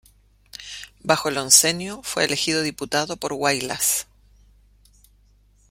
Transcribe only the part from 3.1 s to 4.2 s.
por Huaylas.